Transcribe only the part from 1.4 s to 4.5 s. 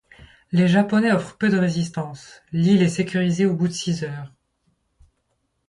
de résistance, l'île est sécurisée au bout de six heures.